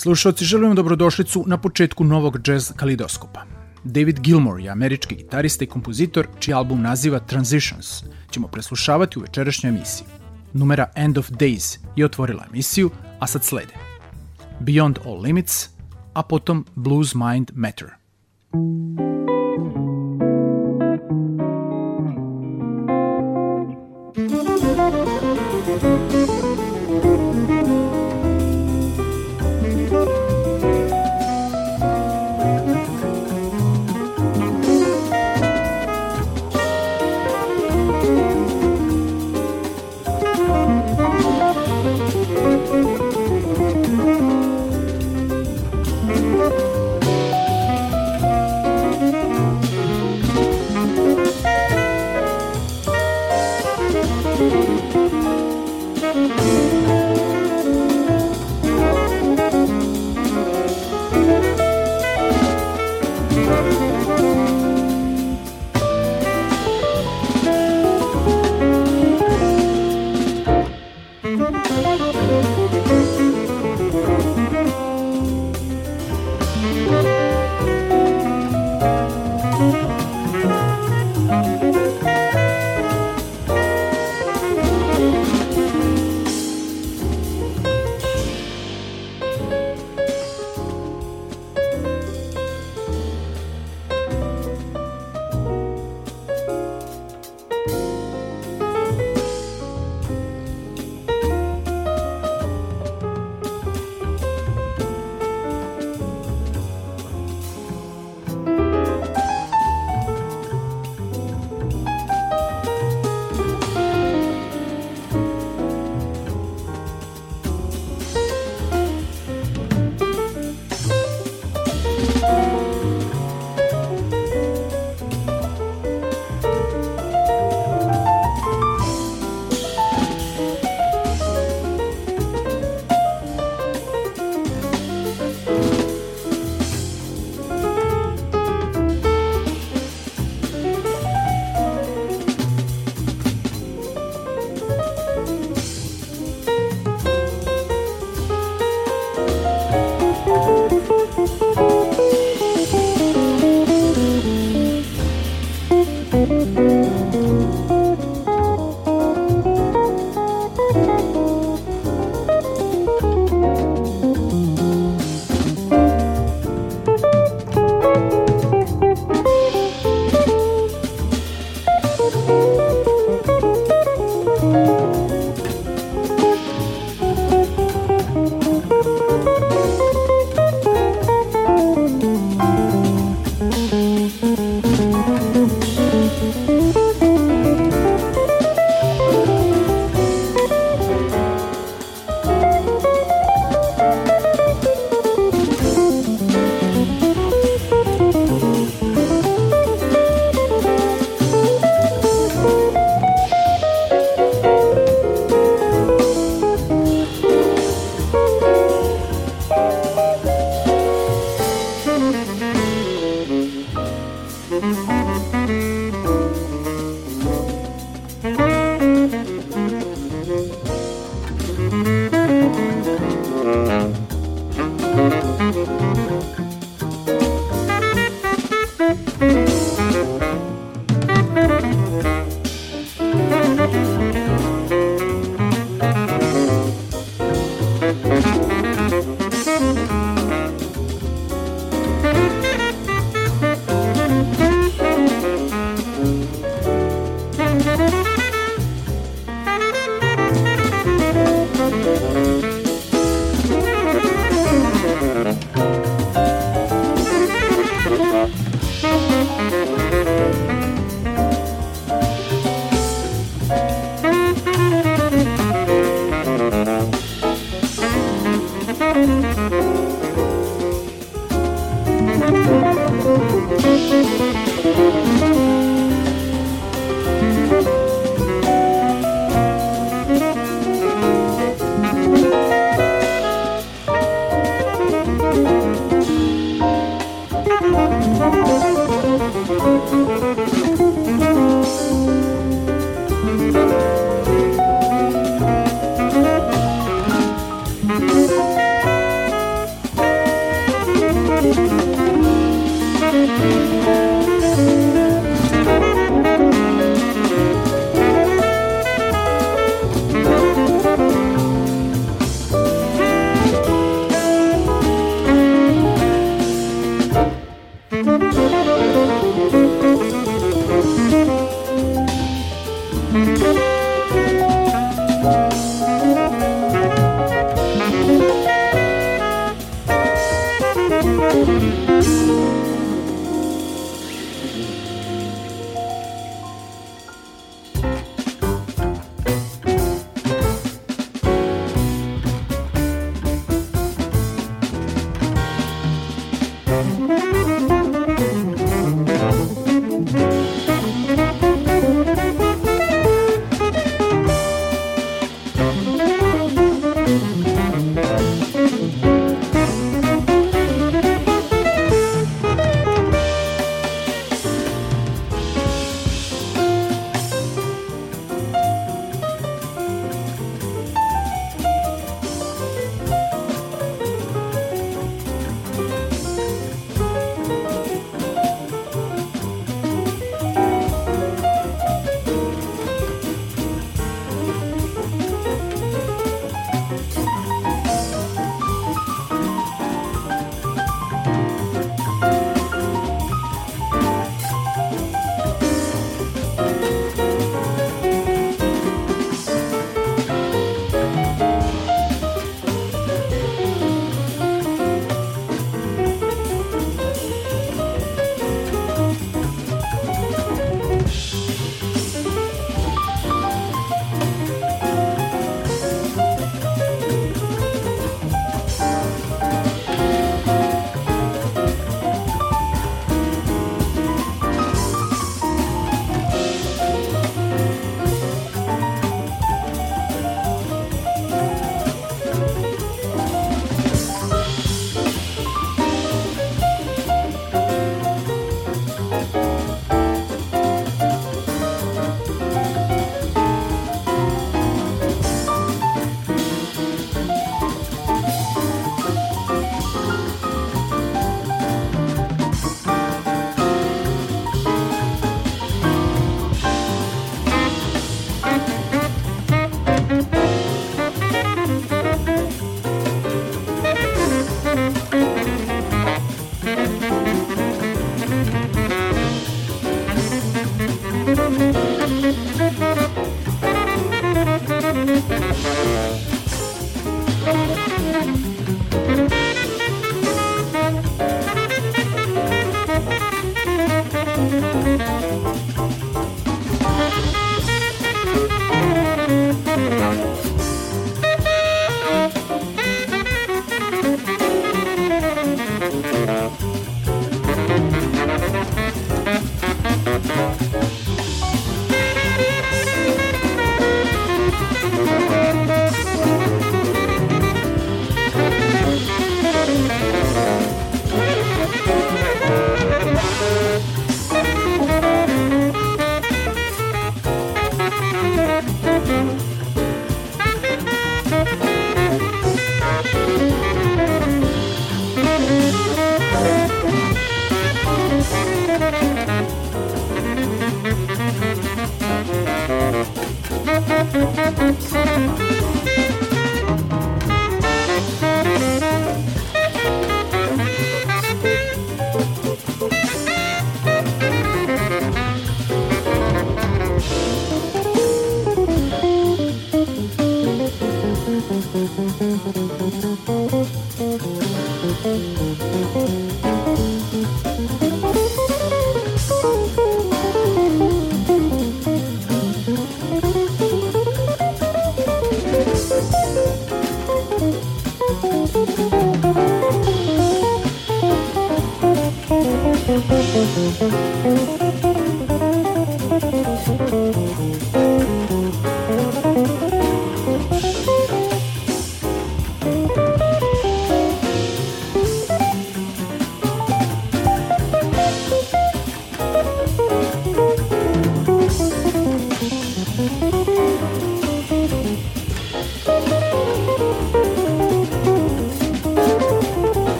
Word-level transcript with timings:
slušalci, 0.00 0.44
želim 0.44 0.74
dobrodošlicu 0.74 1.44
na 1.46 1.58
početku 1.58 2.04
novog 2.04 2.48
jazz 2.48 2.72
kalidoskopa. 2.76 3.44
David 3.84 4.20
Gilmour 4.20 4.60
je 4.60 4.70
američki 4.70 5.14
gitarista 5.14 5.64
i 5.64 5.68
kompozitor 5.68 6.26
čiji 6.38 6.54
album 6.54 6.82
naziva 6.82 7.18
Transitions 7.18 8.04
ćemo 8.30 8.48
preslušavati 8.48 9.18
u 9.18 9.22
večerašnjoj 9.22 9.68
emisiji. 9.68 10.06
Numera 10.52 10.90
End 10.94 11.18
of 11.18 11.30
Days 11.30 11.78
je 11.96 12.04
otvorila 12.04 12.44
emisiju, 12.50 12.90
a 13.18 13.26
sad 13.26 13.44
slede 13.44 13.74
Beyond 14.60 14.98
All 15.06 15.20
Limits, 15.20 15.68
a 16.14 16.22
potom 16.22 16.66
Blues 16.74 17.14
Mind 17.14 17.50
Matter. 17.54 17.88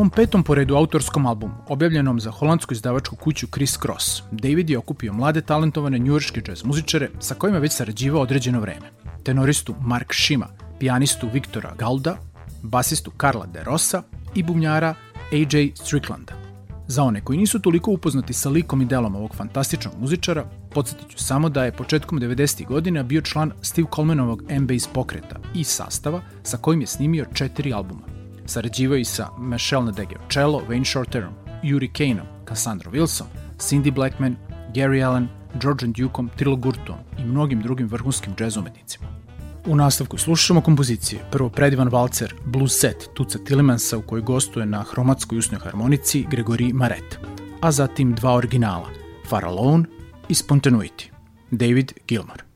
Ovom 0.00 0.10
petom 0.10 0.42
po 0.42 0.54
redu 0.54 0.76
autorskom 0.76 1.26
albumu, 1.26 1.54
objavljenom 1.68 2.20
za 2.20 2.30
holandsku 2.30 2.74
izdavačku 2.74 3.16
kuću 3.16 3.46
Chris 3.46 3.78
Cross, 3.78 4.22
David 4.30 4.70
je 4.70 4.78
okupio 4.78 5.12
mlade 5.12 5.40
talentovane 5.40 5.98
njujorške 5.98 6.40
džez 6.40 6.64
muzičare 6.64 7.10
sa 7.18 7.34
kojima 7.34 7.58
već 7.58 7.72
sarađivao 7.72 8.22
određeno 8.22 8.60
vreme. 8.60 8.90
Tenoristu 9.22 9.74
Mark 9.80 10.14
Shima, 10.14 10.46
pijanistu 10.78 11.28
Viktora 11.32 11.74
Galda, 11.78 12.16
basistu 12.62 13.10
Karla 13.10 13.46
De 13.46 13.64
Rosa 13.64 14.02
i 14.34 14.42
bubnjara 14.42 14.94
AJ 15.32 15.70
Stricklanda. 15.74 16.32
Za 16.86 17.02
one 17.02 17.20
koji 17.24 17.38
nisu 17.38 17.58
toliko 17.58 17.90
upoznati 17.90 18.32
sa 18.32 18.48
likom 18.48 18.82
i 18.82 18.86
delom 18.86 19.16
ovog 19.16 19.34
fantastičnog 19.34 19.94
muzičara, 20.00 20.44
podsjetit 20.70 21.08
ću 21.08 21.24
samo 21.24 21.48
da 21.48 21.64
je 21.64 21.72
početkom 21.72 22.20
90. 22.20 22.66
godina 22.66 23.02
bio 23.02 23.20
član 23.20 23.52
Steve 23.62 23.88
Colemanovog 23.94 24.42
M-Bass 24.48 24.88
pokreta 24.94 25.36
i 25.54 25.64
sastava 25.64 26.20
sa 26.42 26.56
kojim 26.56 26.80
je 26.80 26.86
snimio 26.86 27.26
četiri 27.34 27.72
albuma. 27.72 28.19
Sarađivao 28.50 28.96
i 28.96 29.04
sa 29.04 29.28
Michelle 29.38 29.84
Nadegeocello, 29.84 30.62
Wayne 30.68 30.84
Shorterom, 30.84 31.34
Yuri 31.62 31.92
Kaneom, 31.92 32.26
Cassandra 32.48 32.90
Wilson, 32.90 33.26
Cindy 33.58 33.90
Blackman, 33.92 34.36
Gary 34.74 35.06
Allen, 35.06 35.28
Georgian 35.60 35.92
Dukeom, 35.92 36.30
Trilo 36.36 36.56
Gurtom 36.56 36.96
i 37.18 37.24
mnogim 37.24 37.62
drugim 37.62 37.88
vrhunskim 37.88 38.34
džez 38.36 38.56
umetnicima. 38.56 39.06
U 39.66 39.76
nastavku 39.76 40.18
slušamo 40.18 40.60
kompozicije. 40.60 41.20
Prvo 41.30 41.48
predivan 41.48 41.88
valcer 41.88 42.34
Blue 42.44 42.68
Set 42.68 43.08
Tuca 43.14 43.38
Tillemansa 43.38 43.98
u 43.98 44.02
kojoj 44.02 44.22
gostuje 44.22 44.66
na 44.66 44.82
hromatskoj 44.82 45.38
usnoj 45.38 45.60
harmonici 45.60 46.26
Gregory 46.30 46.72
Maret, 46.72 47.18
a 47.60 47.72
zatim 47.72 48.14
dva 48.14 48.34
originala 48.34 48.88
Far 49.28 49.44
Alone 49.44 49.84
i 50.28 50.34
Spontanuity 50.34 51.10
David 51.50 51.92
Gilmour. 52.08 52.49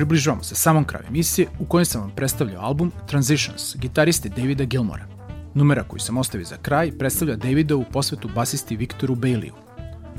Približavamo 0.00 0.42
se 0.42 0.54
samom 0.54 0.84
kraju 0.84 1.04
emisije 1.08 1.48
u 1.58 1.64
kojem 1.64 1.84
sam 1.84 2.00
vam 2.00 2.10
predstavljao 2.10 2.62
album 2.62 2.92
Transitions 3.06 3.76
gitariste 3.76 4.28
Davida 4.28 4.64
Gilmora. 4.64 5.06
Numera 5.54 5.82
koju 5.82 6.00
sam 6.00 6.18
ostavio 6.18 6.44
za 6.44 6.56
kraj 6.56 6.92
predstavlja 6.98 7.36
Davidovu 7.36 7.84
posvetu 7.92 8.28
basisti 8.34 8.76
Viktoru 8.76 9.14
Baileyu. 9.14 9.52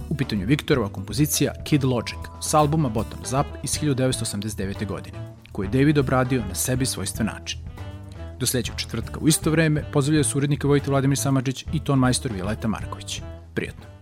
U 0.10 0.16
pitanju 0.16 0.46
Viktorova 0.46 0.90
kompozicija 0.90 1.54
Kid 1.64 1.84
Logic 1.84 2.20
s 2.42 2.54
albuma 2.54 2.90
Bottoms 2.90 3.34
Up 3.34 3.46
iz 3.64 3.72
1989. 3.72 4.88
godine, 4.88 5.34
koju 5.52 5.66
je 5.66 5.72
David 5.72 5.98
obradio 5.98 6.44
na 6.48 6.56
sebi 6.56 6.86
svojstven 6.86 7.28
način. 7.28 7.60
Do 8.40 8.46
sledećeg 8.46 8.76
četvrtka 8.76 9.20
u 9.20 9.28
isto 9.28 9.52
vreme 9.52 9.84
pozdravljaju 9.94 10.24
su 10.24 10.38
urednika 10.38 10.68
Vojte 10.68 10.92
Vladimir 10.92 11.18
Samadžić 11.18 11.66
i 11.74 11.84
ton 11.84 12.00
majstor 12.00 12.32
Violeta 12.32 12.68
Marković. 12.68 13.22
Prijetno. 13.54 14.01